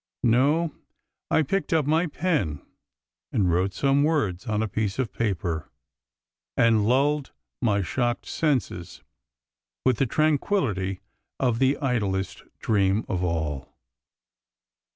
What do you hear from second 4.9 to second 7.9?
of paper, and lulled my